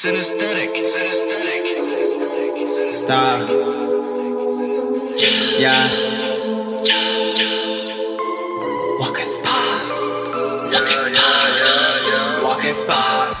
[0.00, 0.72] Synesthetic.
[0.80, 1.64] Synesthetic.
[3.04, 3.50] Stop.
[5.60, 5.90] Yeah.
[8.98, 9.82] Walking spot.
[10.72, 12.42] Walking spot.
[12.42, 13.36] Walking spot.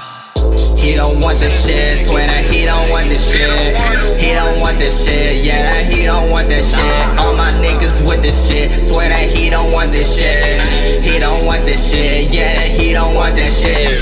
[0.78, 4.20] He don't want the shit, swear that he don't want the shit.
[4.20, 7.18] He don't want the shit, yeah, that he don't want the shit.
[7.18, 10.60] All my niggas with the shit, swear that he don't want the shit.
[11.02, 13.99] He don't want the shit, yeah, he don't want the shit.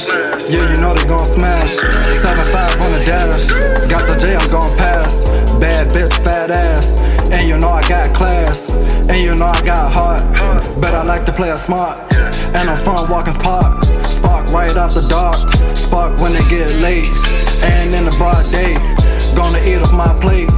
[0.00, 0.50] Smash.
[0.50, 1.76] Yeah, you know they gon' smash.
[1.76, 3.48] 7-5 on the dash.
[3.88, 5.24] Got the J, I'm gon' pass.
[5.58, 7.00] Bad bitch, fat ass.
[7.32, 8.72] And you know I got class.
[8.72, 10.22] And you know I got heart.
[10.80, 11.98] But I like to play it smart.
[12.12, 13.84] And I'm from Watkins Park.
[14.04, 15.36] Spark right off the dark.
[15.76, 17.10] Spark when it get late.
[17.62, 18.74] And in the broad day.
[19.34, 20.48] Gonna eat off my plate.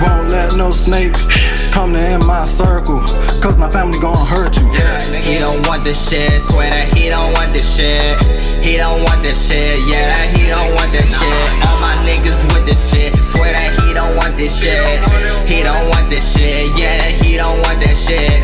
[0.00, 1.28] Won't let no snakes
[1.72, 3.00] come to in my circle.
[3.40, 4.68] Cause my family gon' hurt you.
[5.30, 8.02] He don't want the shit, swear that he don't want the shit.
[8.58, 11.46] He don't want the shit, yeah, that he don't want the shit.
[11.62, 14.82] All my niggas with the shit, swear that he don't want this shit.
[15.46, 18.42] He don't want this shit, yeah, that he don't want that shit.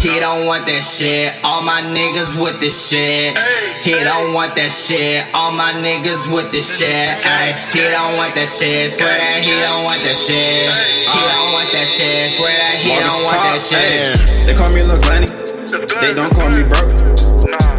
[0.00, 3.34] He don't want that shit, all my niggas with the shit.
[3.82, 7.18] He don't want that shit, all my niggas with the shit.
[7.26, 10.70] Ay, he don't want that shit, swear that he don't want that shit.
[10.70, 14.30] He don't want that shit, swear that he don't want that shit.
[14.30, 15.49] Ay, They call me Lil Glenny.
[15.70, 16.98] They don't call me broke.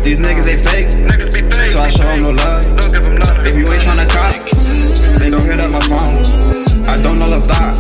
[0.02, 0.92] These niggas they fake,
[1.68, 2.66] so I show them no love.
[3.46, 4.36] If you ain't tryna cop,
[5.30, 6.88] don't hit up my phone.
[6.88, 7.80] I don't know love thought.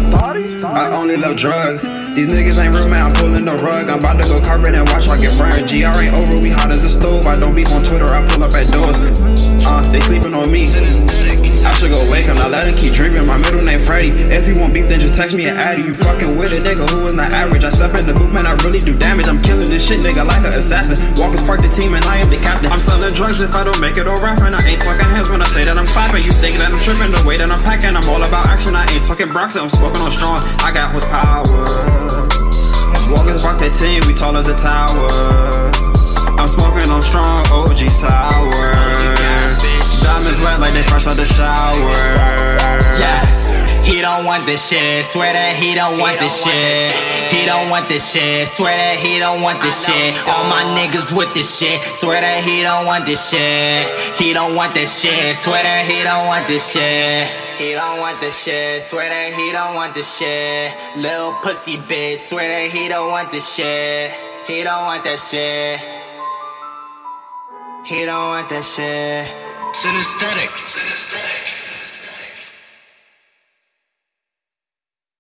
[0.64, 1.84] I only love drugs.
[2.16, 3.06] These niggas ain't real, man.
[3.06, 3.88] I'm pulling the rug.
[3.88, 5.68] I'm about to go carpet and watch I get burned.
[5.68, 7.25] GR ain't over, we hot as a stove.
[7.25, 9.00] I don't beef on Twitter, I pull up at doors.
[9.64, 10.68] Uh, they sleeping on me.
[11.64, 12.91] I should go wake him, now let him keep dreaming.
[12.91, 12.91] My
[13.42, 14.09] middle name Freddy.
[14.31, 15.81] If you want beef, then just text me an addy.
[15.81, 17.64] You fucking with a nigga who is not average.
[17.64, 19.28] I step in the booth, man, I really do damage.
[19.28, 20.97] I'm killing this shit, nigga, like an assassin.
[21.19, 22.72] Watkins Park the team, and I am the captain.
[22.72, 24.53] I'm selling drugs if I don't make it or rapping.
[24.53, 26.24] I ain't talking hands when I say that I'm clapping.
[26.24, 27.96] You think that I'm tripping the way that I'm packing.
[27.96, 28.75] I'm all about action.
[28.75, 30.40] I ain't talking Bronx, I'm smoking on strong.
[30.62, 31.44] I got horsepower.
[33.12, 35.41] Walkers rock that team, we tall as a tower.
[41.01, 41.94] Fresh out the shower.
[43.00, 45.06] Yeah, he don't want this shit.
[45.06, 46.94] Swear that he don't want this shit.
[47.31, 48.47] He don't want this shit.
[48.47, 50.16] Swear that he don't want this shit.
[50.28, 51.81] All my niggas with this shit.
[51.95, 53.88] Swear that he don't want this shit.
[54.17, 55.35] He don't want this shit.
[55.35, 57.28] Swear that he don't want this shit.
[57.57, 58.84] He don't want this shit.
[58.84, 60.73] Swear that he don't want this shit.
[60.97, 62.19] Little pussy bitch.
[62.19, 64.11] Swear that he don't want this shit.
[64.47, 66.00] He don't want that shit.
[67.84, 69.28] He don't want that shit.
[69.74, 70.50] Synesthetic.
[70.69, 71.71] Synesthetic.